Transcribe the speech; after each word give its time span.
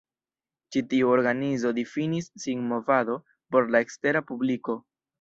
Ĉi 0.75 0.81
tiu 0.93 1.11
organizo 1.17 1.75
difinis 1.81 2.31
sin 2.47 2.67
movado 2.75 3.21
por 3.55 3.73
la 3.77 3.87
ekstera 3.89 4.27
publiko. 4.33 4.81